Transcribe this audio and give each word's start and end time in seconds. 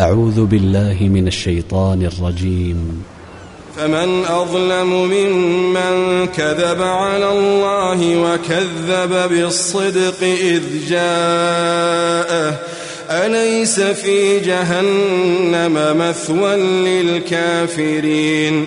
أعوذ 0.00 0.44
بالله 0.44 0.96
من 1.00 1.26
الشيطان 1.26 2.02
الرجيم. 2.02 3.02
فمن 3.76 4.24
أظلم 4.24 4.88
ممن 4.88 6.26
كذب 6.26 6.82
على 6.82 7.32
الله 7.32 8.16
وكذب 8.16 9.28
بالصدق 9.30 10.22
إذ 10.22 10.62
جاءه 10.88 12.54
أليس 13.10 13.80
في 13.80 14.40
جهنم 14.40 15.98
مثوى 15.98 16.56
للكافرين؟ 16.56 18.66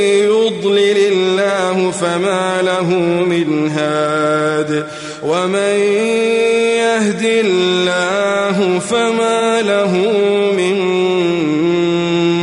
فما 2.11 2.61
له 2.61 2.89
من 3.25 3.69
هاد 3.69 4.87
ومن 5.23 5.79
يهد 6.83 7.23
الله 7.23 8.79
فما 8.79 9.61
له 9.61 9.93
من 10.57 10.77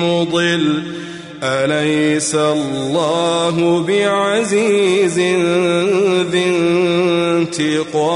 مضل. 0.03 0.83
أليس 1.43 2.35
الله 2.35 3.85
بعزيز 3.89 5.19
ذي 6.33 6.45
انتقام؟ 7.39 8.09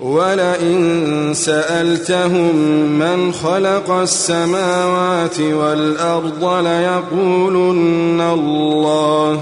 ولئن 0.00 0.91
سألتهم 1.32 2.56
من 2.98 3.32
خلق 3.32 3.90
السماوات 3.90 5.40
والأرض 5.40 6.44
ليقولن 6.64 8.20
الله 8.20 9.40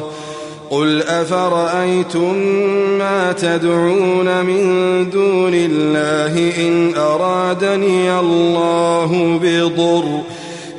قل 0.71 1.03
أفرأيتم 1.03 2.35
ما 2.99 3.33
تدعون 3.33 4.45
من 4.45 4.61
دون 5.11 5.55
الله 5.55 6.53
إن 6.67 6.95
أرادني 6.97 8.19
الله 8.21 9.39
بضر 9.43 10.21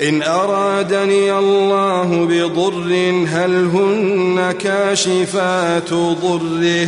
إن 0.09 0.23
أرادني 0.23 1.37
الله 1.37 2.27
بضر 2.29 2.93
هل 3.27 3.65
هن 3.65 4.51
كاشفات 4.59 5.93
ضره 5.93 6.87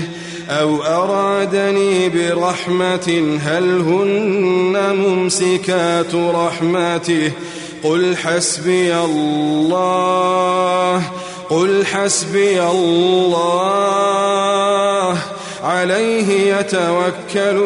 أو 0.62 0.84
أرادني 0.84 2.10
برحمة 2.10 3.38
هل 3.44 3.82
هن 3.82 4.96
ممسكات 4.96 6.16
رحمته؟ 6.16 7.32
قل 7.84 8.18
حسبي 8.18 8.96
الله 8.96 11.02
قل 11.50 11.86
حسبي 11.86 12.64
الله 12.64 13.44
عليه 15.64 16.58
يتوكل 16.58 17.58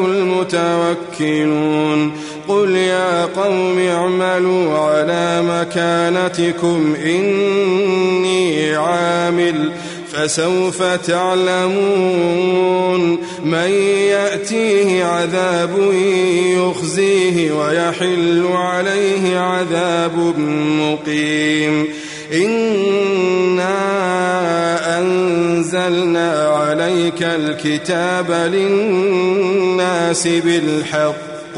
المتوكلون. 1.18 2.12
قل 2.48 2.76
يا 2.76 3.26
قوم 3.26 3.80
اعملوا 3.80 4.78
على 4.78 5.42
مكانتكم 5.42 6.96
إني 7.06 8.76
عامل 8.76 9.72
فسوف 10.18 10.84
تعلمون 10.84 12.08
من 13.46 13.72
يأتيه 14.10 15.04
عذاب 15.04 15.94
يخزيه 16.58 17.52
ويحل 17.52 18.48
عليه 18.52 19.40
عذاب 19.40 20.34
مقيم. 20.80 21.88
إنا 22.34 23.78
أنزلنا 25.00 26.48
عليك 26.48 27.24
الكتاب 27.24 28.32
للناس 28.32 30.28
بالحق. 30.28 31.58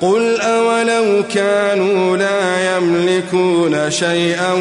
قل 0.00 0.40
أولو 0.40 1.22
كانوا 1.34 2.16
لا 2.16 2.76
يملكون 2.76 3.90
شيئا 3.90 4.52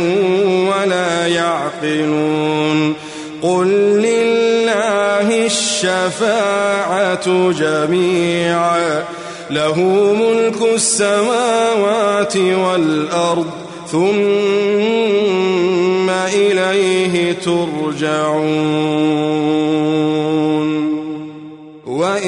ولا 0.69 1.27
يعقلون 1.27 2.93
قل 3.41 3.67
لله 3.67 5.45
الشفاعة 5.45 7.51
جميعا 7.51 9.03
له 9.49 9.79
ملك 10.13 10.61
السماوات 10.75 12.37
والأرض 12.37 13.47
ثم 13.91 14.03
إليه 16.09 17.33
ترجعون 17.33 18.93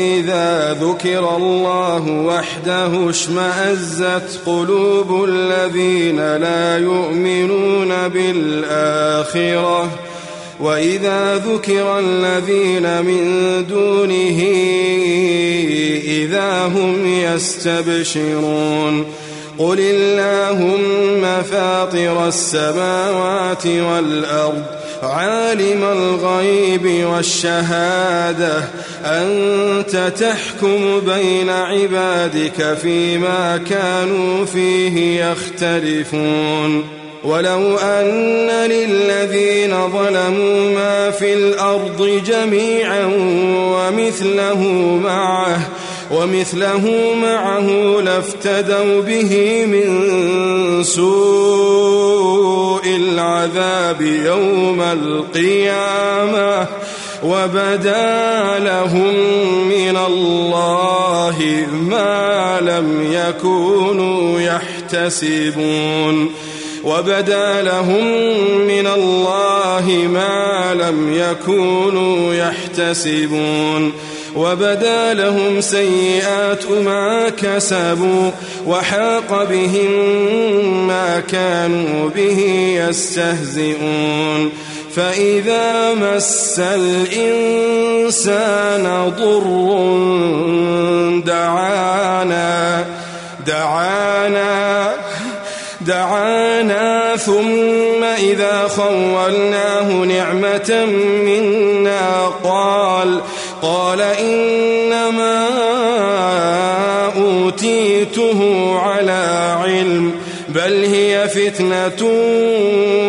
وإذا 0.05 0.73
ذكر 0.81 1.37
الله 1.37 2.07
وحده 2.07 3.09
اشمأزت 3.09 4.39
قلوب 4.45 5.23
الذين 5.29 6.17
لا 6.17 6.77
يؤمنون 6.77 8.07
بالآخرة 8.07 9.89
وإذا 10.59 11.35
ذكر 11.35 11.99
الذين 11.99 13.01
من 13.01 13.23
دونه 13.69 14.41
إذا 16.07 16.65
هم 16.65 17.05
يستبشرون 17.07 19.05
قل 19.57 19.79
اللهم 19.79 21.43
فاطر 21.43 22.27
السماوات 22.27 23.67
والأرض 23.67 24.63
عالم 25.05 25.83
الغيب 25.83 27.05
والشهادة 27.05 28.63
أنت 29.05 30.11
تحكم 30.19 30.99
بين 30.99 31.49
عبادك 31.49 32.77
فيما 32.81 33.61
كانوا 33.69 34.45
فيه 34.45 35.25
يختلفون. 35.25 36.83
ولو 37.23 37.77
أن 37.77 38.49
للذين 38.69 39.91
ظلموا 39.91 40.75
ما 40.75 41.11
في 41.11 41.33
الأرض 41.33 42.21
جميعا 42.25 43.05
ومثله 43.55 44.61
معه 45.03 45.59
ومثله 46.11 47.13
معه 47.21 47.69
لافتدوا 48.01 49.01
به 49.01 49.65
من 49.65 50.83
سوء 50.83 52.85
العذاب 52.85 54.01
يوم 54.01 54.81
القيامة 54.81 56.67
وبدا 57.23 58.59
لهم 58.59 59.13
من 59.69 59.97
الله 60.07 61.65
ما 61.71 62.59
لم 62.61 63.07
يكونوا 63.11 64.41
يحتسبون 64.41 66.31
وبدا 66.83 67.61
لهم 67.61 68.05
من 68.67 68.87
الله 68.87 70.07
ما 70.13 70.73
لم 70.73 71.13
يكونوا 71.13 72.33
يحتسبون 72.33 73.93
وبدا 74.35 75.13
لهم 75.13 75.61
سيئات 75.61 76.71
ما 76.71 77.29
كسبوا 77.29 78.31
وحاق 78.67 79.43
بهم 79.49 79.91
ما 80.87 81.19
كانوا 81.19 82.09
به 82.09 82.39
يستهزئون. 82.87 84.51
فإذا 84.95 85.93
مس 85.93 86.59
الإنسان 86.59 87.63
ضر 89.19 89.45
دعانا 91.25 92.85
دعانا 93.47 94.93
دعانا 95.81 97.15
ثم 97.15 98.03
إذا 98.03 98.67
خولناه 98.67 99.91
نعمة 99.91 100.85
منا 101.25 102.31
قال 103.95 104.01
إنما 104.01 105.47
أوتيته 107.17 108.39
على 108.79 109.55
علم 109.63 110.11
بل 110.49 110.83
هي 110.83 111.27
فتنة 111.27 112.09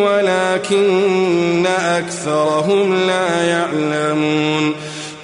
ولكن 0.05 1.65
أكثرهم 1.67 3.07
لا 3.07 3.43
يعلمون. 3.43 4.73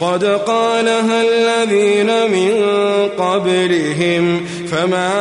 قد 0.01 0.23
قالها 0.25 1.21
الذين 1.21 2.31
من 2.31 2.53
قبلهم 3.17 4.45
فما 4.71 5.13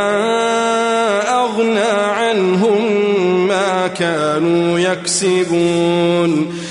أغنى 1.44 1.90
عنهم 1.90 3.06
ما 3.48 3.86
كانوا 3.86 4.78
يكسبون. 4.78 6.61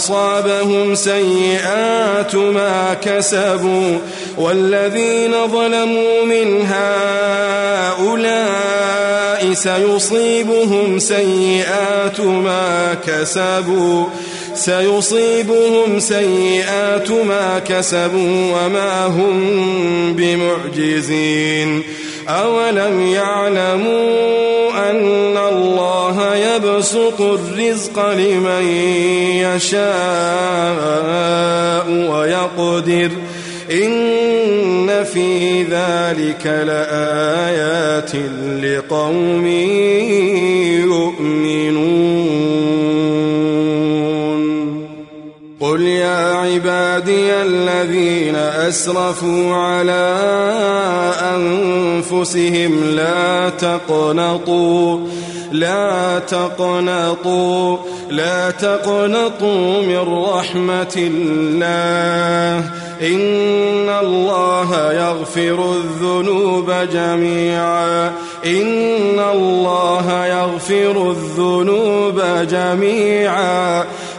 فأصابهم 0.00 0.94
سيئات 0.94 2.34
ما 2.34 2.94
كسبوا 2.94 3.98
والذين 4.38 5.32
ظلموا 5.46 6.24
من 6.24 6.66
هؤلاء 8.00 8.40
سيصيبهم 9.52 10.98
سيئات 10.98 12.20
ما 12.20 12.96
كسبوا 13.06 14.04
سيصيبهم 14.54 15.98
سيئات 16.00 17.10
ما 17.10 17.58
كسبوا 17.68 18.56
وما 18.56 19.06
هم 19.06 20.14
بمعجزين 20.16 21.82
أولم 22.30 23.00
يعلموا 23.00 24.90
أن 24.90 25.36
الله 25.36 26.34
يبسط 26.34 27.20
الرزق 27.20 28.08
لمن 28.12 28.66
يشاء 29.56 29.80
ويقدر 31.90 33.10
إن 33.70 35.04
في 35.04 35.62
ذلك 35.62 36.46
لآيات 36.46 38.10
لقوم 38.62 39.46
قل 40.90 41.09
عبادي 46.54 47.32
الذين 47.32 48.36
أسرفوا 48.36 49.54
على 49.54 50.16
أنفسهم 51.36 52.84
لا 52.84 53.48
تقنطوا 53.48 54.98
لا 55.52 56.18
تقنطوا 56.18 57.76
لا 58.10 58.50
تقنطوا 58.50 59.82
من 59.82 60.24
رحمة 60.24 60.94
الله. 60.96 62.70
إن 63.02 63.88
الله 63.88 64.92
يغفر 64.92 65.72
الذنوب 65.72 66.72
جميعا. 66.92 68.06
إن 68.46 69.18
الله 69.32 70.26
يغفر 70.26 71.10
الذنوب 71.10 72.22
جميعا. 72.50 73.84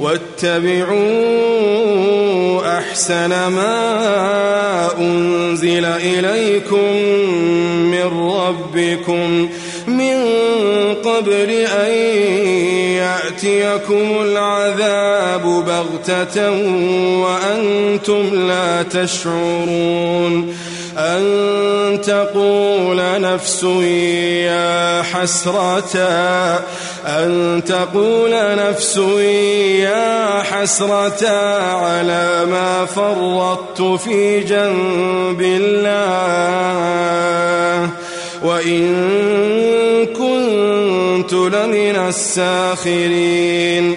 واتبعوا 0.00 1.00
أحسن 2.78 3.28
ما 3.28 4.88
أنزل 4.98 5.84
إليكم 5.84 6.92
من 7.90 8.30
ربكم 8.32 9.48
من 9.86 10.24
قبل 11.04 11.50
أن 11.50 11.90
يأتيكم 12.96 14.22
العذاب 14.22 15.42
بغتة 15.42 16.50
وأنتم 17.20 18.48
لا 18.48 18.82
تشعرون 18.82 20.54
أن 20.98 22.00
تقول 22.02 23.20
نفس 23.20 23.62
يا 23.62 25.02
حسرة 25.02 25.94
أن 27.06 27.62
تقول 27.66 28.30
نفس 28.34 28.96
يا 29.80 30.42
حسرة 30.42 31.28
على 31.28 32.46
ما 32.50 32.84
فرطت 32.84 33.82
في 33.82 34.40
جنب 34.40 35.40
الله. 35.40 36.80
وإن 38.42 40.06
كنت 40.06 41.32
لمن 41.32 41.96
الساخرين. 42.08 43.96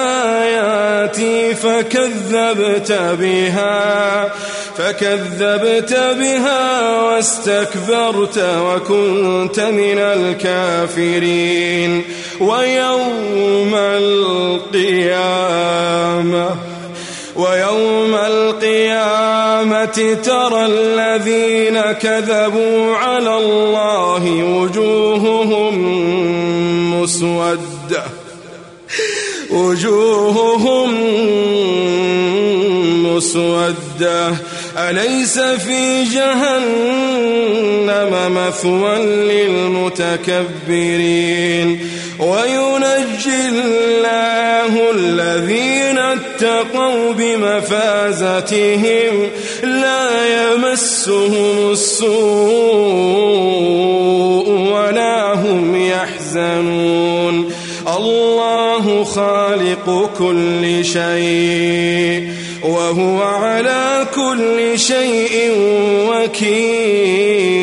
فكذبت 1.81 2.91
بها 2.91 4.33
فكذبت 4.77 5.93
بها 5.93 7.01
واستكبرت 7.01 8.37
وكنت 8.37 9.59
من 9.59 9.99
الكافرين. 9.99 12.03
ويوم 12.39 13.75
القيامة 14.75 16.49
ويوم 17.35 18.15
القيامة 18.15 20.17
ترى 20.23 20.65
الذين 20.65 21.81
كذبوا 21.81 22.95
على 22.95 23.37
الله 23.37 24.43
وجوههم 24.43 25.73
مسودة. 27.01 28.03
وجوههم 29.51 30.95
مسودة 33.15 34.33
أليس 34.77 35.39
في 35.39 36.03
جهنم 36.03 36.73
مثوى 38.35 39.05
للمتكبرين؟ 39.05 41.79
وينجي 42.19 43.49
الله 43.49 44.91
الذين 44.91 45.97
اتقوا 45.97 47.13
بمفازتهم 47.13 49.13
لا 49.63 50.09
يمسهم 50.53 51.71
السوء 51.71 52.11
ولا 54.49 55.33
هم 55.33 55.85
يحزنون. 55.85 57.51
الله 57.97 59.03
خالق 59.03 60.09
كل 60.17 60.85
شيء. 60.85 61.80
وهو 62.81 63.21
على 63.21 64.07
كل 64.15 64.79
شيء 64.79 65.51
وكيل. 66.09 67.61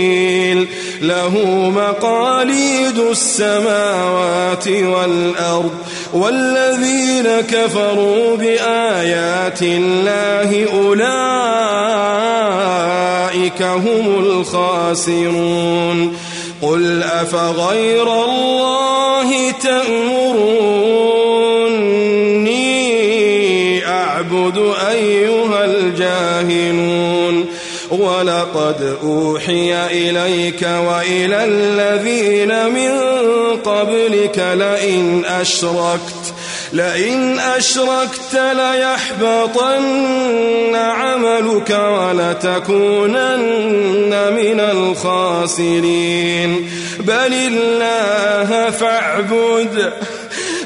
له 1.03 1.35
مقاليد 1.71 2.99
السماوات 2.99 4.69
والأرض 4.69 5.75
والذين 6.15 7.41
كفروا 7.41 8.37
بآيات 8.37 9.63
الله 9.63 10.67
أولئك 10.75 11.13
هم 13.63 14.19
الخاسرون. 14.19 16.17
قل 16.63 17.03
أفغير 17.03 18.25
الله 18.25 19.51
تأمروني 19.51 20.48
ولقد 27.91 28.97
أوحي 29.03 29.87
إليك 29.87 30.63
وإلى 30.63 31.45
الذين 31.45 32.71
من 32.71 32.91
قبلك 33.57 34.39
لئن 34.39 35.25
أشركت 35.25 36.35
لئن 36.73 37.39
أشركت 37.39 38.35
ليحبطن 38.35 39.85
عملك 40.75 41.71
ولتكونن 41.71 43.09
من 44.33 44.61
الخاسرين. 44.61 46.51
بل 47.01 47.33
الله 47.33 48.71
فاعبد 48.71 49.93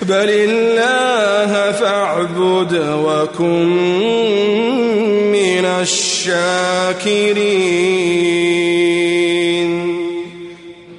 بل 0.03 0.31
الله 0.31 1.73
فاعبد 1.73 2.75
وكن 3.07 4.72
من 5.83 5.89
الشاكرين 5.89 7.33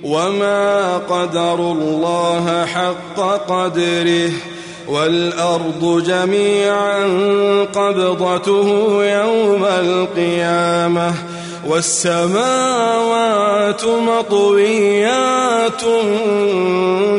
وما 0.04 0.98
قدروا 0.98 1.74
الله 1.74 2.66
حق 2.66 3.20
قدره 3.48 4.32
والأرض 4.88 6.04
جميعا 6.08 7.04
قبضته 7.74 8.68
يوم 9.06 9.66
القيامة 9.66 11.13
والسماوات 11.68 13.06
مطويات 13.86 15.84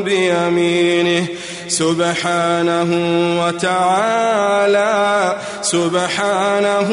بيمينه 0.05 1.27
سبحانه 1.75 2.91
وتعالى 3.43 5.37
سبحانه 5.63 6.89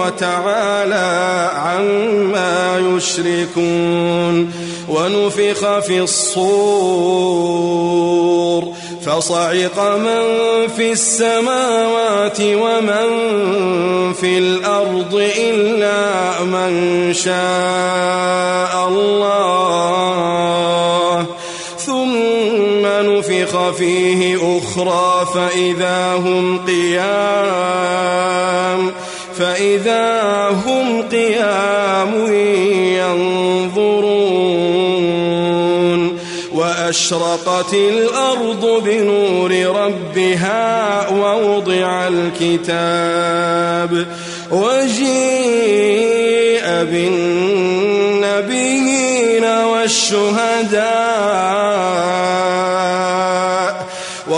وتعالى 0.00 1.08
عما 1.56 2.56
يشركون. 2.78 4.52
ونفخ 4.88 5.78
في 5.78 6.00
الصور 6.00 7.26
فصعق 9.06 9.78
من 9.96 10.22
في 10.76 10.92
السماوات 10.92 12.40
ومن 12.40 13.08
في 14.12 14.38
الأرض 14.38 15.14
إلا 15.38 16.42
من 16.44 16.72
شاء 17.14 18.88
الله. 18.88 20.45
نفخ 23.68 23.76
فيه 23.78 24.36
أخرى 24.58 25.26
فإذا 25.34 26.14
هم 26.14 26.58
قيام 26.66 28.06
فإذا 29.38 30.48
هم 30.66 31.02
قيام 31.02 32.26
ينظرون. 32.96 34.26
وأشرقت 36.54 37.74
الأرض 37.74 38.82
بنور 38.84 39.52
ربها 39.76 41.08
ووضع 41.08 42.08
الكتاب 42.08 44.06
وجيء 44.50 45.86
بالنبيين 46.84 48.56
والشهداء. 49.44 50.86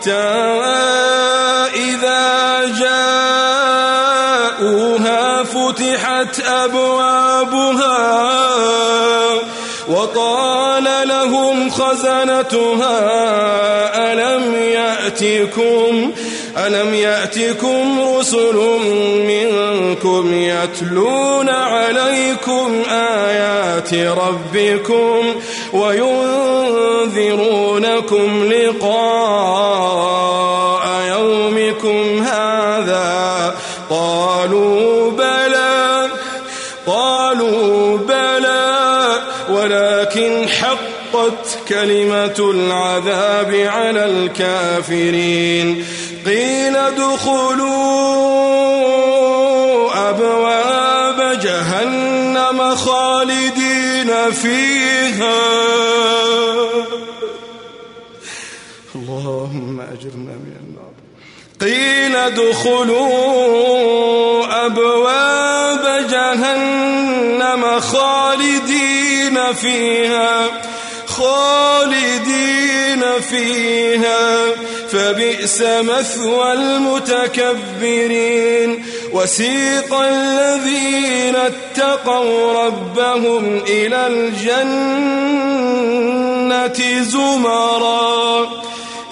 حتى 0.00 0.12
إذا 1.74 2.64
جاءوها 4.60 5.44
فتحت 5.44 6.40
أبوابها 6.40 8.20
وقال 9.88 10.84
لهم 11.04 11.70
خزنتها 11.70 12.92
ألم 14.12 14.54
يأتكم 14.54 16.12
ألم 16.66 16.94
يأتكم 16.94 18.00
رسل 18.16 18.56
منكم 19.26 20.34
يتلون 20.34 21.48
عليكم 21.48 22.82
آيات 22.90 23.94
ربكم 23.94 25.34
وينذرونكم 25.72 27.42
لقاء 28.52 30.00
يومكم 31.08 32.22
هذا 32.22 33.54
قالوا 33.90 35.10
بلى 35.10 36.08
قالوا 36.86 37.98
بلى 37.98 38.80
ولكن 39.50 40.48
حقت 40.48 41.58
كلمة 41.68 42.50
العذاب 42.50 43.54
على 43.54 44.04
الكافرين 44.04 45.84
قيل 46.26 46.76
ادخلوا 46.76 48.10
أبواب 50.10 51.40
جهنم 51.40 52.76
خالدين 52.76 54.30
فيها. 54.32 55.40
اللهم 58.94 59.80
أجرنا 59.80 60.34
من 60.44 60.54
النار. 60.60 60.92
قيل 61.60 62.16
ادخلوا 62.16 63.06
أبواب 64.66 66.06
جهنم 66.10 67.80
خالدين 67.80 69.52
فيها 69.54 70.46
خالدين 71.06 73.02
فيها. 73.30 74.59
فبئس 74.92 75.62
مثوى 75.62 76.52
المتكبرين. 76.52 78.20
وسيق 79.12 79.94
الذين 79.94 81.36
اتقوا 81.36 82.66
ربهم 82.66 83.62
إلى 83.68 84.06
الجنة 84.06 84.70
زمرا. 87.02 88.48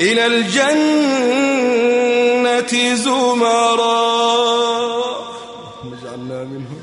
إلى 0.01 0.27
الجنة 0.27 0.75
زمرا. 2.95 4.19
اجعلنا 5.85 6.45
منهم 6.45 6.79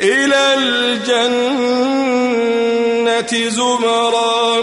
إلى 0.00 0.54
الجنة 0.54 1.08
زمرا. 3.48 4.62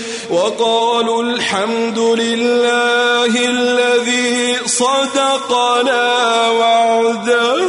وقالوا 0.31 1.23
الحمد 1.23 1.99
لله 1.99 3.33
الذي 3.35 4.57
صدقنا 4.65 6.03
وعده. 6.49 7.59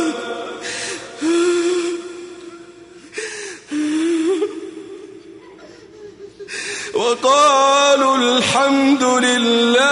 وقالوا 6.95 8.17
الحمد 8.17 9.03
لله. 9.03 9.83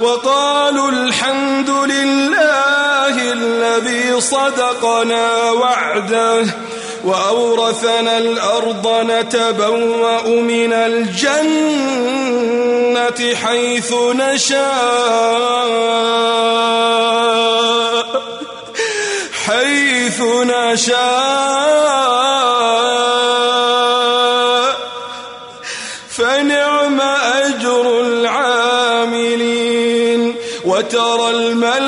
وقالوا 0.00 0.90
الحمد 0.90 1.70
لله 1.70 3.32
الذي 3.32 4.20
صدقنا 4.20 5.50
وعده. 5.50 6.67
وأورثنا 7.08 8.18
الأرض 8.18 8.86
نتبوأ 8.86 10.26
من 10.28 10.72
الجنة 10.72 11.34
حيث 13.34 13.92
نشاء 13.92 14.68
حيث 19.46 20.22
نشاء. 20.22 20.98
فنعم 26.10 27.00
أجر 27.44 28.00
العاملين. 28.00 29.48
وترى 30.64 31.30
الملائكة 31.30 31.87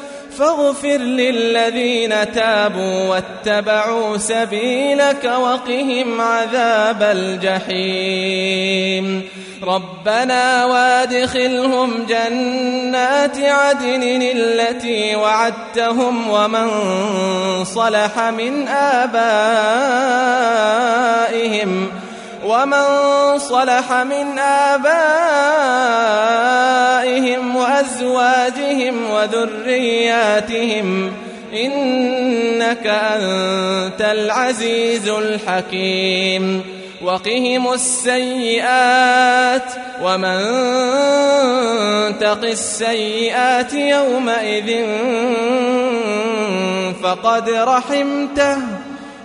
فاغفر 0.41 0.97
للذين 0.97 2.31
تابوا 2.31 3.07
واتبعوا 3.09 4.17
سبيلك 4.17 5.23
وقهم 5.23 6.21
عذاب 6.21 7.03
الجحيم. 7.03 8.51
ربنا 9.63 10.65
وادخلهم 10.65 12.05
جنات 12.05 13.37
عدن 13.37 14.21
التي 14.21 15.15
وعدتهم 15.15 16.29
ومن 16.29 16.69
صلح 17.65 18.19
من 18.19 18.67
آبائهم 18.67 19.21
ومن 22.45 23.39
صلح 23.39 23.93
من 23.93 24.39
آبائهم 24.39 24.91
وأزواجهم 27.55 29.09
وذرياتهم 29.09 31.13
إنك 31.53 32.87
أنت 32.87 34.01
العزيز 34.01 35.09
الحكيم. 35.09 36.63
وقهم 37.03 37.73
السيئات 37.73 39.63
ومن 40.01 40.39
تق 42.19 42.43
السيئات 42.43 43.73
يومئذ 43.73 44.85
فقد 47.03 47.49
رحمته. 47.49 48.57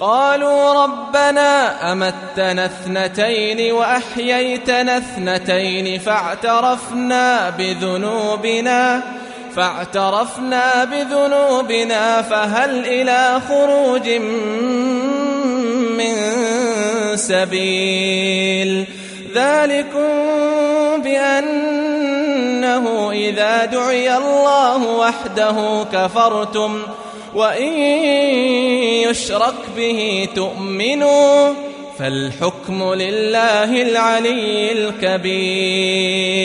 قالوا 0.00 0.84
ربنا 0.84 1.92
أمتنا 1.92 2.64
اثنتين 2.64 3.72
وأحييتنا 3.72 4.98
اثنتين 4.98 5.98
فاعترفنا 5.98 7.50
بذنوبنا 7.50 9.02
فاعترفنا 9.56 10.84
بذنوبنا 10.84 12.22
فهل 12.22 12.86
إلى 12.86 13.40
خروج 13.48 14.08
من 15.98 16.14
سبيل؟ 17.16 18.86
ذلكم 19.34 20.08
بأنه 21.04 22.84
إذا 23.12 23.64
دعي 23.64 24.16
الله 24.16 24.96
وحده 24.96 25.86
كفرتم 25.92 26.82
وإن 27.34 27.72
يشرك 29.08 29.54
به 29.76 30.28
تؤمنوا 30.34 31.54
فالحكم 31.98 32.94
لله 32.94 33.82
العلي 33.82 34.72
الكبير. 34.72 36.40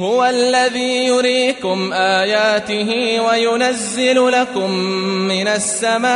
هو 0.00 0.24
الذي 0.24 1.06
يريكم 1.06 1.92
آياته 1.92 3.20
وينزل 3.20 4.30
لكم 4.30 4.70
من 5.28 5.48
السماء 5.48 6.08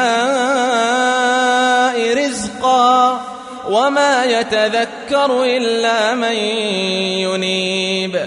رزقا 2.14 3.20
وما 3.68 4.24
يتذكر 4.24 5.44
إلا 5.44 6.14
من 6.14 6.34
ينيب. 7.24 8.26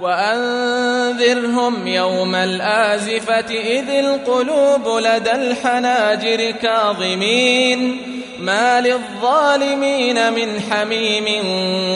وأنذرهم 0.00 1.86
يوم 1.86 2.34
الآزفة 2.34 3.50
إذ 3.50 3.90
القلوب 3.90 4.98
لدى 4.98 5.32
الحناجر 5.32 6.50
كاظمين. 6.50 8.02
ما 8.40 8.80
للظالمين 8.80 10.32
من 10.32 10.60
حميم 10.70 11.46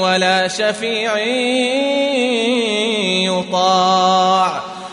ولا 0.01 0.49
شفيع 0.49 1.19
يطاع. 3.27 4.80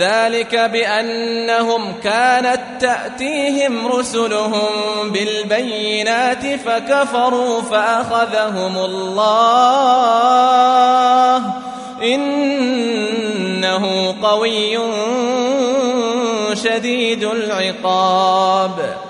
ذلك 0.00 0.54
بأنهم 0.54 1.94
كانت 2.02 2.60
تأتيهم 2.80 3.86
رسلهم 3.86 4.68
بالبينات 5.04 6.46
فكفروا 6.46 7.62
فأخذهم 7.62 8.78
الله 8.78 9.80
إنه 12.02 13.84
قوي 14.22 14.78
شديد 16.54 17.24
العقاب. 17.24 19.09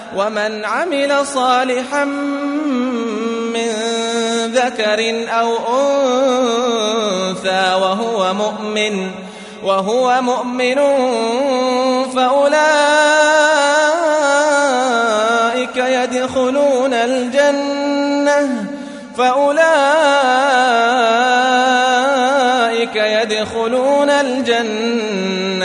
ومن 0.15 0.65
عمل 0.65 1.27
صالحا 1.27 2.03
من 3.53 3.71
ذكر 4.53 5.27
أو 5.29 5.57
أنثى 5.79 7.73
وهو 7.81 8.33
مؤمن 8.33 9.11
وهو 9.63 10.21
مؤمن 10.21 10.75
فأولئك 12.15 12.71
يدخلون 15.77 16.93
الجنة 16.93 18.65
فأولئك 19.17 19.61
يدخلون 22.95 24.09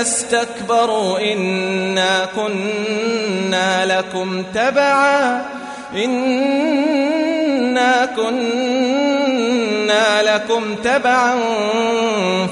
استكبروا 0.00 1.32
إنا 1.32 2.28
كنا 2.36 3.98
لكم 3.98 4.42
تبعا. 4.54 5.42
إنا 5.94 8.08
كنا 8.16 10.22
لكم 10.22 10.74
تبعا. 10.74 11.34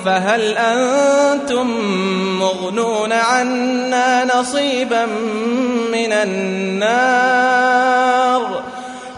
فهل 0.05 0.59
أنتم 0.59 1.67
مغنون 2.39 3.13
عنا 3.13 4.39
نصيبا 4.39 5.07
من 5.93 6.13
النار؟ 6.13 7.57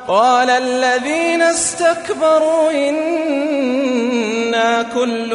قال 0.08 0.50
الذين 0.50 1.42
استكبروا 1.42 2.70
إنا 2.70 4.86
كل 4.94 5.34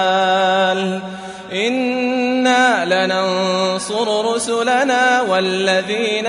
والذين 5.41 6.27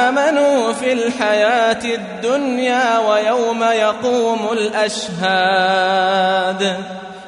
آمنوا 0.00 0.72
في 0.72 0.92
الحياة 0.92 1.84
الدنيا 1.84 2.98
ويوم 2.98 3.62
يقوم 3.62 4.48
الأشهاد 4.52 5.96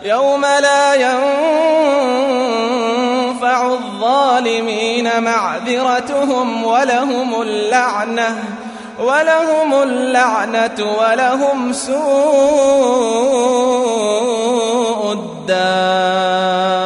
يوم 0.03 0.41
لا 0.41 0.95
ينفع 0.95 1.27
الظالمين 3.67 5.23
معذرتهم 5.23 6.65
ولهم 6.65 7.43
اللعنة 7.43 8.45
ولهم 8.99 9.83
اللعنة 9.83 10.97
ولهم 10.99 11.73
سوء 11.73 11.97
الدار 15.13 16.86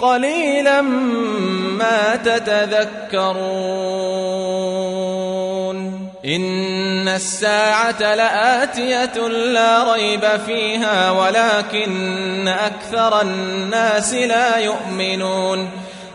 قليلا 0.00 0.80
ما 0.80 2.16
تتذكرون. 2.16 3.38
إن 6.24 7.08
الساعة 7.08 8.14
لآتية 8.14 9.28
لا 9.28 9.92
ريب 9.92 10.26
فيها 10.46 11.10
ولكن 11.10 12.48
أكثر 12.48 13.20
الناس 13.20 14.14
لا 14.14 14.56
يؤمنون. 14.56 15.70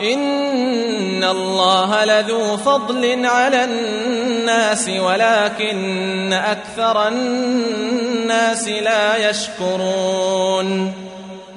إن 0.00 1.24
الله 1.24 2.04
لذو 2.04 2.56
فضل 2.56 3.26
على 3.26 3.64
الناس 3.64 4.88
ولكن 4.88 6.32
أكثر 6.32 7.08
الناس 7.08 8.68
لا 8.68 9.30
يشكرون. 9.30 10.92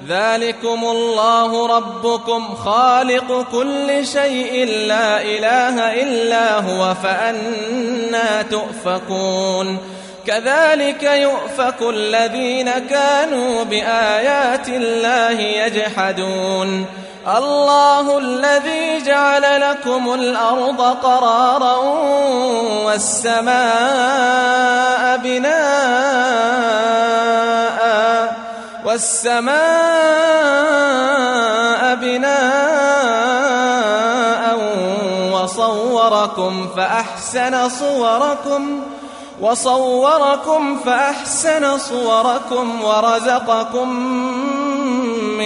ذلكم 0.08 0.84
الله 0.84 1.78
ربكم 1.78 2.56
خالق 2.56 3.46
كل 3.52 4.08
شيء 4.08 4.66
لا 4.66 5.22
إله 5.22 6.02
إلا 6.04 6.60
هو 6.60 6.96
فأنا 7.04 8.42
تؤفكون. 8.42 9.78
كذلك 10.28 11.04
يؤفك 11.04 11.82
الذين 11.82 12.72
كانوا 12.90 13.64
بآيات 13.64 14.70
الله 14.70 15.40
يجحدون. 15.40 16.86
الله 17.28 18.18
الذي 18.18 19.02
جعل 19.04 19.62
لكم 19.62 20.14
الأرض 20.14 20.82
قرارا 20.82 21.78
والسماء 22.86 23.60
بناء 25.18 26.40
والسماء 28.86 29.56
بناء 31.96 32.60
وصوركم 35.34 36.70
فأحسن 36.78 37.70
صوركم 37.70 38.84
وصوركم 39.42 40.80
فأحسن 40.86 41.78
صوركم 41.78 42.84
ورزقكم 42.84 43.90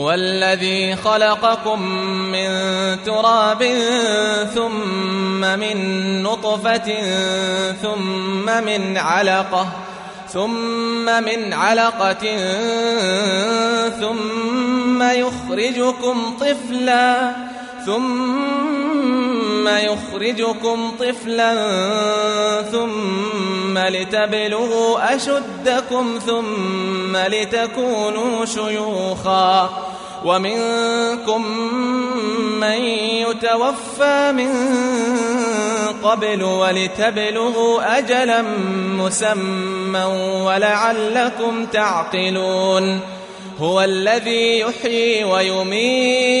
هو 0.00 0.10
الذي 0.10 0.96
خلقكم 0.96 1.82
من 2.32 2.48
تراب 3.04 3.62
ثم 4.54 5.40
من 5.40 5.76
نطفة 6.22 6.92
ثم 7.82 8.64
من 8.64 8.96
علقة 8.96 9.66
ثم 10.28 11.04
من 11.04 11.52
علقة 11.52 12.24
ثم 14.00 15.02
يخرجكم 15.02 16.36
طفلا 16.40 17.32
ثم 17.86 19.49
يخرجكم 19.68 20.92
طفلا 21.00 21.54
ثم 22.62 23.78
لتبلغوا 23.78 25.14
أشدكم 25.16 26.18
ثم 26.26 27.16
لتكونوا 27.16 28.44
شيوخا. 28.44 29.70
ومنكم 30.24 31.46
من 32.60 32.80
يتوفى 33.24 34.32
من 34.32 34.52
قبل 36.02 36.42
ولتبلغوا 36.42 37.98
أجلا 37.98 38.42
مسمى 38.98 40.04
ولعلكم 40.44 41.66
تعقلون. 41.66 43.00
هو 43.58 43.80
الذي 43.80 44.58
يحيي 44.58 45.24
ويميت. 45.24 46.40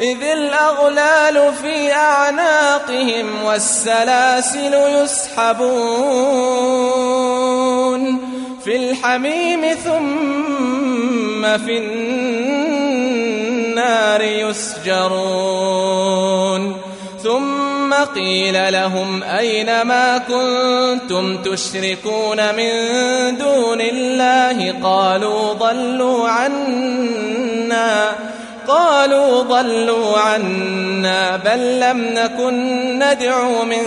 إذ 0.00 0.22
الأغلال 0.22 1.52
في 1.62 1.92
أعناقهم 1.92 3.44
والسلاسل 3.44 4.74
يسحبون 4.74 5.68
في 8.64 8.76
الحميم 8.76 9.74
ثم 9.84 11.58
في 11.66 11.78
النار 13.78 14.22
يسجرون 14.22 15.68
ثم 17.22 17.94
قيل 18.14 18.72
لهم 18.72 19.22
أين 19.22 19.82
ما 19.82 20.18
كنتم 20.18 21.42
تشركون 21.42 22.54
من 22.54 22.70
دون 23.38 23.80
الله؟ 23.80 24.74
قالوا 24.82 25.52
ضلوا 25.52 26.28
عنا. 26.28 28.10
قالوا 28.68 29.42
ضلوا 29.42 30.18
عنا 30.18 31.36
بل 31.36 31.80
لم 31.80 32.04
نكن 32.04 32.98
ندعو 32.98 33.64
من 33.64 33.84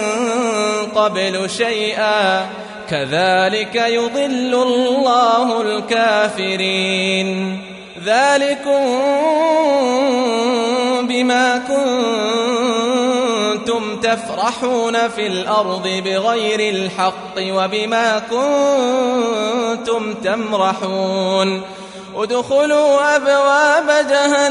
قبل 0.95 1.49
شيئا. 1.49 2.45
كذلك 2.89 3.75
يضل 3.75 4.53
الله 4.53 5.61
الكافرين. 5.61 7.61
ذلكم 8.05 8.99
بما 11.01 11.61
كنتم 13.57 13.99
تفرحون 13.99 15.07
في 15.07 15.27
الأرض 15.27 15.87
بغير 16.05 16.73
الحق 16.73 17.35
وبما 17.39 18.21
كنتم 19.79 20.13
تمرحون. 20.13 21.61
ادخلوا 22.15 23.15
أبواب 23.15 24.07
جهنم 24.09 24.49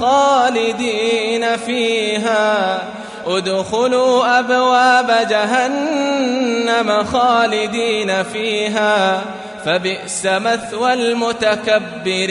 خالدين 0.00 1.56
فيها. 1.56 2.78
ادخلوا 3.26 4.38
أبواب 4.38 5.26
جهنم 5.30 7.04
خالدين 7.04 8.22
فيها. 8.22 9.22
فبئس 9.64 10.26
مثوى 10.26 10.92
المتكبرين. 10.92 12.22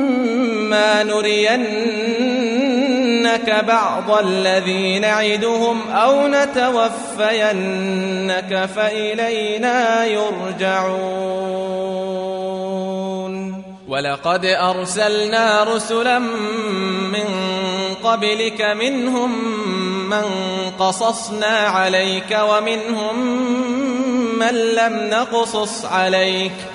نرينك 3.26 3.66
بعض 3.66 4.12
الذي 4.12 5.00
نعدهم 5.00 5.92
أو 5.92 6.28
نتوفينك 6.28 6.70
فإلينا 8.76 10.06
يرجعون. 10.06 11.56
ولقد 13.88 14.46
أرسلنا 14.46 15.64
رسلا 15.64 16.20
من 16.20 17.26
قبلك 18.04 18.62
منهم 18.62 19.32
من 20.10 20.24
قصصنا 20.80 21.58
عليك 21.58 22.40
ومنهم 22.50 23.20
من 24.40 24.56
لم 24.56 25.10
نقصص 25.10 25.86
عليك. 25.86 26.75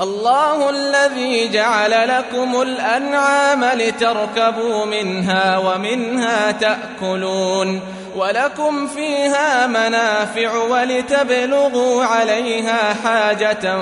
الله 0.00 0.70
الذي 0.70 1.48
جعل 1.48 2.08
لكم 2.08 2.62
الأنعام 2.62 3.64
لتركبوا 3.64 4.84
منها 4.84 5.58
ومنها 5.58 6.50
تأكلون 6.50 7.80
ولكم 8.16 8.86
فيها 8.86 9.66
منافع 9.66 10.56
ولتبلغوا 10.56 12.04
عليها 12.04 12.94
حاجة 13.04 13.78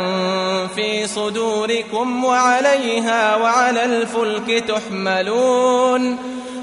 في 0.67 1.07
صدوركم 1.07 2.25
وعليها 2.25 3.37
وعلى 3.37 3.85
الفلك 3.85 4.65
تحملون 4.69 6.19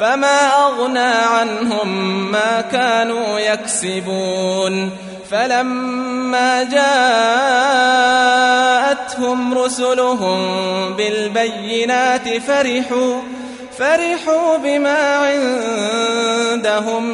فما 0.00 0.64
أغنى 0.66 0.98
عنهم 0.98 1.88
ما 2.32 2.60
كانوا 2.60 3.40
يكسبون. 3.40 4.90
فلما 5.30 6.62
جاءتهم 9.02 9.58
رسلهم 9.58 10.38
بالبينات 10.94 12.28
فرحوا 12.38 13.20
فرحوا 13.78 14.56
بما 14.56 15.16
عندهم 15.16 17.04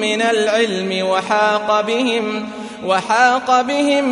من 0.00 0.22
العلم 0.22 1.06
وحاق 1.06 1.80
بهم 1.80 2.48
وحاق 2.84 3.60
بهم 3.60 4.04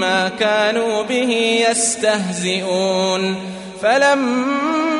ما 0.00 0.28
كانوا 0.28 1.02
به 1.02 1.64
يستهزئون. 1.70 3.36
فلما 3.82 4.99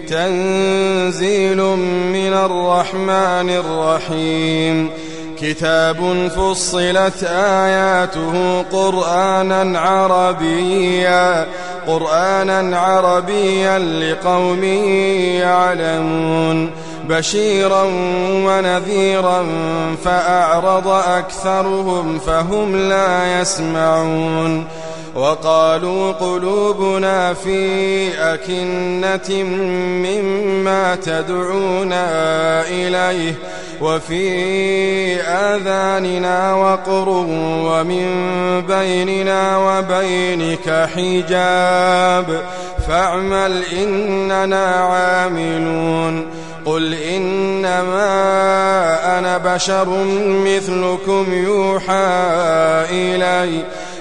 تنزيل 0.09 1.63
من 2.13 2.33
الرحمن 2.33 3.51
الرحيم. 3.51 4.91
كتاب 5.41 6.29
فصلت 6.37 7.25
آياته 7.33 8.63
قرآنا 8.73 9.81
عربيا 9.81 11.47
قرآنا 11.87 12.79
عربيا 12.79 13.79
لقوم 13.79 14.65
يعلمون. 15.41 16.71
بشيرا 17.09 17.83
ونذيرا 18.33 19.47
فأعرض 20.05 20.89
أكثرهم 20.89 22.19
فهم 22.19 22.77
لا 22.77 23.41
يسمعون. 23.41 24.65
وقالوا 25.17 26.13
قلوبنا 26.13 27.35
في 27.35 28.09
أكنة 28.35 29.43
مما 30.05 30.95
تدعونا 30.95 32.07
إليه 32.69 33.35
وفي 33.81 35.21
آذاننا 35.21 36.55
وقر 36.55 37.09
ومن 37.09 38.07
بيننا 38.69 39.59
وبينك 39.59 40.89
حجاب 40.97 42.41
فاعمل 42.89 43.63
إننا 43.73 44.67
عاملون 44.67 46.27
قل 46.67 46.95
إنما 46.95 48.09
أنا 49.19 49.39
بشر 49.39 49.89
مثلكم 50.45 51.33
يوحى 51.33 52.07
إلي 52.91 53.63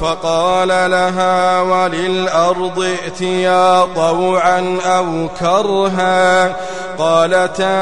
فقال 0.00 0.68
لها 0.68 1.60
وللأرض 1.60 2.82
ائتيا 2.82 3.84
طوعا 3.94 4.78
أو 4.84 5.28
كرها 5.40 6.56
قالتا 6.98 7.78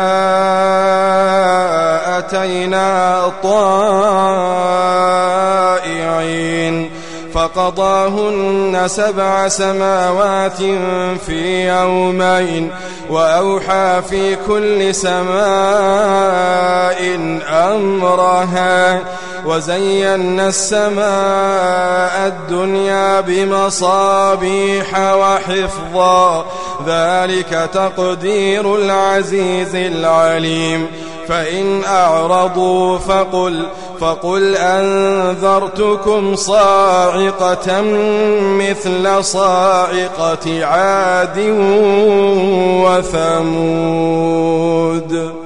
أتينا 2.19 3.23
طائعين 3.43 4.07
فقضاهن 7.35 8.83
سبع 8.87 9.49
سماوات 9.49 10.63
في 11.27 11.69
يومين 11.69 12.71
وأوحى 13.11 14.03
في 14.11 14.37
كل 14.49 14.95
سماء 14.95 15.37
أمرها. 17.49 19.01
وزينا 19.47 20.49
السماء 20.49 22.27
الدنيا 22.27 23.21
بمصابيح 23.21 24.99
وحفظا. 24.99 26.47
ذلك 26.87 27.71
تقدير 27.73 28.77
العزيز 28.77 29.75
العليم. 29.75 30.87
فإن 31.29 31.85
أعرضوا 31.85 32.99
فقل 32.99 33.67
فقل 34.01 34.57
أنذرتكم 34.57 36.37
صاعقة 36.37 37.83
مثل 38.43 39.25
صاعقة 39.25 40.67
عاد 40.67 41.39
وثمود. 43.97 45.46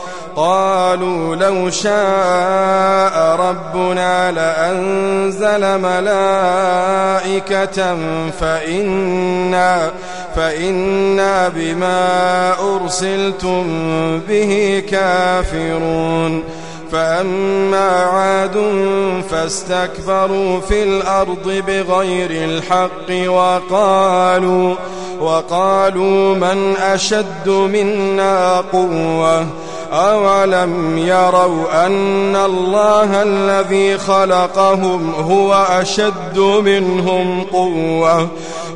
قالوا 0.35 1.35
لو 1.35 1.69
شاء 1.69 3.35
ربنا 3.35 4.31
لأنزل 4.31 5.79
ملائكة 5.79 7.17
فإنا 8.39 9.91
فإنا 10.35 11.49
بما 11.49 12.53
أرسلتم 12.59 13.63
به 14.27 14.83
كافرون 14.91 16.43
فأما 16.91 17.89
عاد 17.89 18.57
فاستكبروا 19.31 20.59
في 20.59 20.83
الأرض 20.83 21.63
بغير 21.67 22.29
الحق 22.31 23.29
وقالوا 23.31 24.75
وقالوا 25.21 26.35
من 26.35 26.75
أشد 26.77 27.49
منا 27.49 28.61
قوة 28.73 29.45
أولم 29.91 30.97
يروا 30.97 31.85
أن 31.85 32.35
الله 32.35 33.23
الذي 33.23 33.97
خلقهم 33.97 35.13
هو 35.13 35.53
أشد 35.53 36.39
منهم 36.39 37.43
قوة 37.43 38.27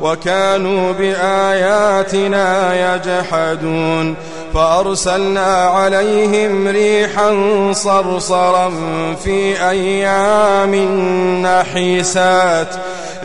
وكانوا 0.02 0.92
بآياتنا 0.92 2.74
يجحدون 2.94 4.14
فأرسلنا 4.54 5.54
عليهم 5.54 6.68
ريحا 6.68 7.32
صرصرا 7.72 8.72
في 9.24 9.68
أيام 9.70 10.74
نحيسات 11.42 12.68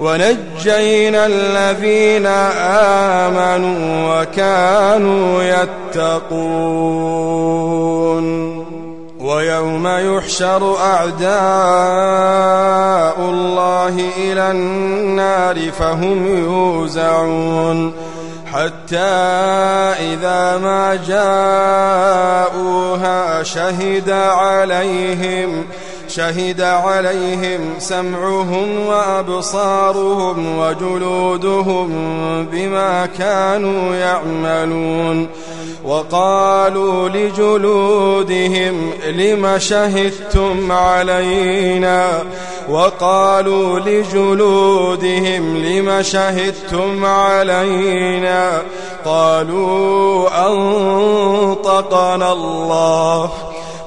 ونجينا 0.00 1.26
الذين 1.26 2.26
آمنوا 3.26 4.22
وكانوا 4.22 5.42
يتقون. 5.42 6.96
ويوم 9.20 9.86
يحشر 9.86 10.76
أعداء 10.80 11.30
الله 13.20 14.00
إلى 14.18 14.50
النار 14.50 15.70
فهم 15.70 16.36
يوزعون. 16.44 17.92
حتى 18.52 18.96
إذا 18.96 20.58
ما 20.58 20.98
جاءوها 21.08 22.76
شهد 23.42 23.42
عليهم 23.42 24.06
شهد 24.06 24.10
عليهم 24.10 25.64
سمعهم 27.78 28.86
وأبصارهم 28.86 30.58
وجلودهم 30.58 31.88
بما 32.52 33.06
كانوا 33.06 33.94
يعملون 33.94 35.28
وقالوا 35.84 37.08
لجلودهم 37.08 38.90
لم 39.06 39.58
شهدتم 39.58 40.72
علينا 40.72 42.22
وقالوا 42.70 43.80
لجلودهم 43.80 45.56
لم 45.56 46.02
شهدتم 46.02 47.04
علينا 47.04 48.62
قالوا 49.04 50.28
أنطقنا 50.48 52.32
الله 52.32 53.30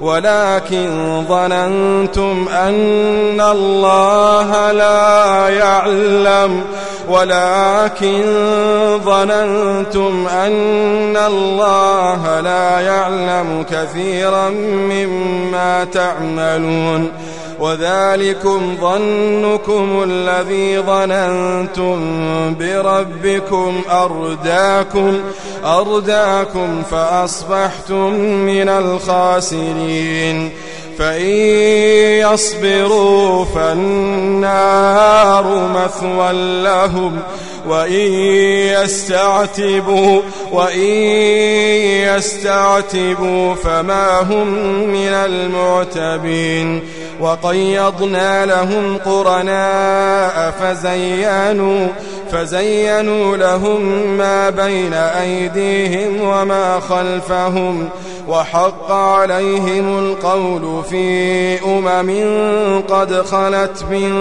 ولكن 0.00 1.24
ظننتم 1.28 2.48
أن 2.48 3.40
الله 3.40 4.72
لا 4.72 5.48
يعلم 5.48 6.64
ولكن 7.08 8.22
ظننتم 9.04 10.26
أن 10.28 11.16
الله 11.16 12.40
لا 12.40 12.80
يعلم 12.80 13.64
كثيرا 13.70 14.48
مما 14.90 15.84
تعملون 15.84 17.10
وذلكم 17.60 18.76
ظنكم 18.80 20.02
الذي 20.06 20.78
ظننتم 20.78 21.98
بربكم 22.54 23.80
أرداكم 23.90 25.20
أرداكم 25.64 26.82
فأصبحتم 26.90 28.12
من 28.20 28.68
الخاسرين. 28.68 30.50
فإن 30.98 31.26
يصبروا 32.32 33.44
فالنار 33.44 35.44
مثوى 35.74 36.32
لهم. 36.62 37.18
وإن 37.68 38.12
يستعتبوا 38.82 40.20
وإن 40.52 40.92
يستعتبوا 42.16 43.54
فما 43.54 44.20
هم 44.20 44.48
من 44.88 45.08
المعتبين. 45.08 46.82
وقيضنا 47.20 48.46
لهم 48.46 48.96
قرناء 48.96 50.54
فزينوا 50.60 51.88
فزينوا 52.32 53.36
لهم 53.36 53.82
ما 54.18 54.50
بين 54.50 54.94
أيديهم 54.94 56.20
وما 56.20 56.80
خلفهم. 56.80 57.88
وحق 58.28 58.90
عليهم 58.90 59.98
القول 59.98 60.84
في 60.90 61.58
أمم 61.64 62.10
قد 62.88 63.14
خلت 63.14 63.84
من 63.90 64.12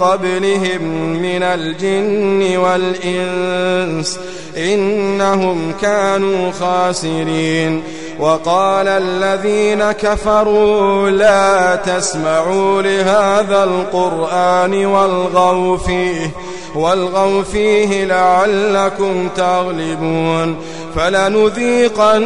قبلهم 0.00 0.82
من 1.22 1.42
الجن 1.42 2.56
والإنس 2.56 4.18
إنهم 4.56 5.72
كانوا 5.82 6.52
خاسرين. 6.52 7.82
وقال 8.20 8.88
الذين 8.88 9.92
كفروا 9.92 11.10
لا 11.10 11.76
تسمعوا 11.76 12.82
لهذا 12.82 13.64
القرآن 13.64 14.86
والغوا 14.86 15.76
فيه 15.76 16.30
والغوا 16.74 17.42
فيه 17.42 18.04
لعلكم 18.04 19.28
تغلبون. 19.36 20.56
فلنذيقن 20.96 22.22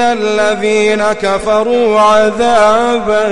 الذين 0.00 1.02
كفروا 1.02 2.00
عذابا 2.00 3.26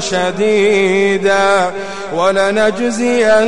شديدا 0.00 1.70
ولنجزينهم 2.14 3.42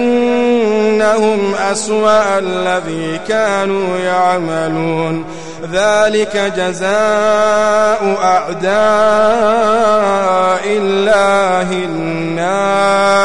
أسوأ 1.55 2.39
الذي 2.39 3.21
كانوا 3.29 3.99
يعملون 3.99 5.25
ذلك 5.73 6.53
جزاء 6.57 8.17
أعداء 8.23 8.75
الله 10.67 11.73
النار 11.73 13.25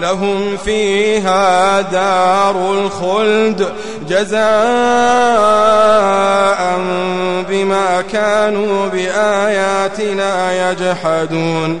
لهم 0.00 0.56
فيها 0.56 1.80
دار 1.80 2.72
الخلد 2.72 3.72
جزاء 4.08 4.40
بما 7.48 8.04
كانوا 8.12 8.86
بآياتنا 8.88 10.70
يجحدون. 10.70 11.80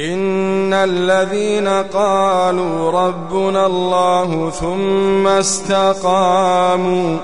إن 0.00 0.72
الذين 0.72 1.68
قالوا 1.68 2.90
ربنا 2.90 3.66
الله 3.66 4.50
ثم 4.50 5.26
استقاموا 5.26 7.16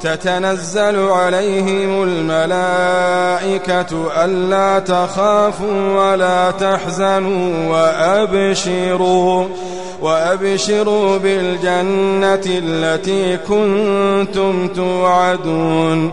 تتنزل 0.00 1.08
عليهم 1.08 2.02
الملائكة 2.02 3.86
ألا 4.24 4.78
تخافوا 4.78 6.10
ولا 6.10 6.50
تحزنوا 6.50 7.68
وأبشروا 7.70 9.46
وأبشروا 10.02 11.18
بالجنة 11.18 12.42
التي 12.46 13.36
كنتم 13.36 14.68
توعدون 14.68 16.12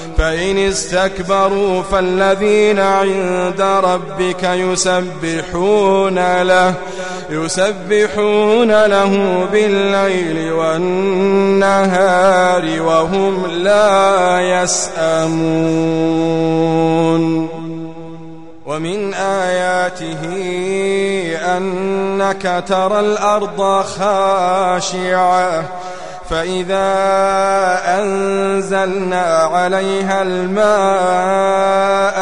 فإن 0.21 0.57
استكبروا 0.57 1.81
فالذين 1.81 2.79
عند 2.79 3.61
ربك 3.61 4.43
يسبحون 4.43 6.41
له 6.41 6.73
يسبحون 7.29 8.85
له 8.85 9.45
بالليل 9.51 10.51
والنهار 10.53 11.61
وهم 12.81 13.45
لا 13.47 14.39
يسأمون. 14.41 15.41
ومن 18.65 19.13
آياته 19.13 20.19
أنك 21.57 22.63
ترى 22.67 22.99
الأرض 22.99 23.81
خاشعة 23.81 25.63
فإذا 26.31 26.91
أنزلنا 27.85 29.49
عليها 29.53 30.21
الماء 30.21 30.71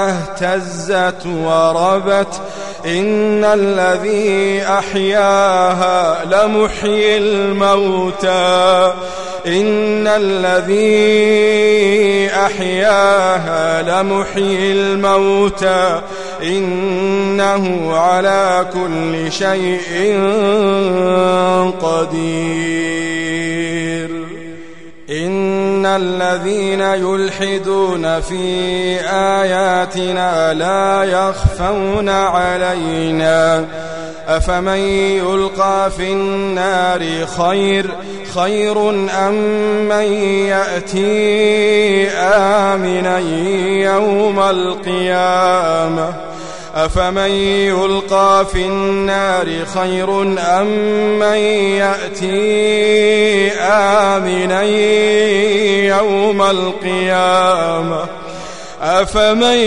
اهتزت 0.10 1.26
وربت 1.26 2.42
إن 2.86 3.44
الذي 3.44 4.64
أحياها 4.64 6.26
لمحيي 6.26 7.18
الموتى 7.18 8.94
إن 9.48 10.08
الذي 10.08 10.90
أحياها 12.36 13.82
لمحيي 13.82 14.72
الموتى 14.72 16.02
إنه 16.44 17.94
على 17.98 18.66
كل 18.74 19.32
شيء 19.32 20.20
قدير 21.82 23.19
إن 25.12 25.86
الذين 25.86 26.82
يلحدون 26.82 28.22
في 28.22 28.96
آياتنا 29.10 30.54
لا 30.54 31.04
يخفون 31.04 32.10
علينا. 32.10 33.66
أفمن 34.28 34.78
يلقى 34.78 35.92
في 35.98 36.12
النار 36.12 37.26
خير 37.26 37.92
خير 38.36 38.90
أم 38.90 39.34
من 39.90 40.14
يأتي 40.48 42.10
آمنا 42.10 43.20
يوم 43.94 44.40
القيامة؟ 44.40 46.29
أفمن 46.76 47.32
يلقى 47.32 48.46
في 48.54 48.66
النار 48.66 49.48
خير 49.74 50.22
أم 50.40 50.68
من 51.20 51.38
يأتي 51.78 53.52
آمنا 53.62 54.64
يوم 55.98 56.42
القيامة؟ 56.42 58.06
أفمن 58.82 59.58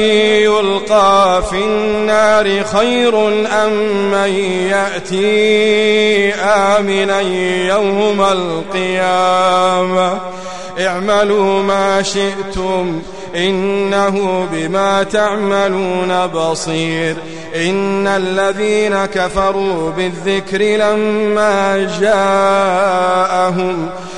يلقى 0.47 1.43
في 1.51 1.57
النار 1.57 2.65
خير 2.65 3.29
أم 3.47 3.73
من 4.11 4.35
يأتي 4.71 6.35
آمنا 6.35 7.21
يوم 7.69 8.21
القيامة؟ 8.21 10.19
اعملوا 10.81 11.63
ما 11.63 12.03
شئتم 12.03 13.03
إنه 13.37 14.49
بما 14.53 15.03
تعملون 15.03 16.27
بصير. 16.27 17.17
إن 17.57 18.07
الذين 18.07 19.05
كفروا 19.05 19.91
بالذكر 19.91 20.63
لما 20.63 21.89
جاءهم 22.01 23.89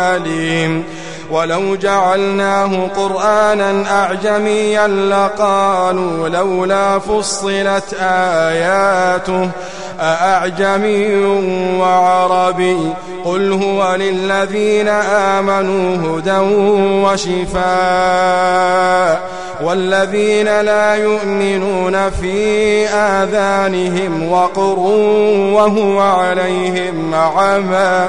أليم. 0.00 0.84
ولو 1.30 1.76
جعلناه 1.76 2.88
قرآنا 2.96 3.84
أعجميا 3.90 4.86
لقالوا 4.86 6.28
لولا 6.28 6.98
فصلت 6.98 7.94
آياته 8.00 9.50
أأعجمي 10.00 11.14
وعربي. 11.78 12.78
قل 13.24 13.52
هو 13.52 13.94
للذين 13.94 14.88
آمنوا 14.88 16.18
هدى 16.18 16.38
وشفاء 17.06 17.68
والذين 19.64 20.60
لا 20.60 20.94
يؤمنون 20.94 22.10
في 22.10 22.86
آذانهم 22.88 24.32
وقر 24.32 24.78
وهو 25.54 26.00
عليهم 26.00 27.14
عمى. 27.14 28.08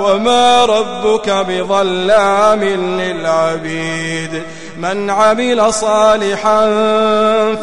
وما 0.00 0.64
ربك 0.64 1.30
بظلام 1.30 2.64
للعبيد 3.00 4.42
من 4.80 5.10
عمل 5.10 5.72
صالحا 5.72 6.66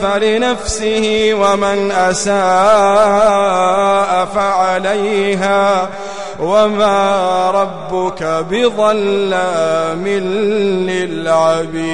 فلنفسه 0.02 1.30
ومن 1.34 1.92
أساء 1.92 2.38
فعليها 4.36 5.90
وما 6.40 7.52
ربك 7.52 8.24
بظلام 8.52 10.08
للعبيد. 10.88 11.88